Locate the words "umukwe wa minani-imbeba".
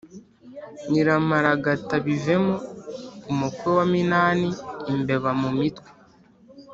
3.31-5.29